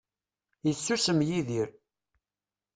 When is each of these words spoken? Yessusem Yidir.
Yessusem 0.67 1.19
Yidir. 1.27 1.69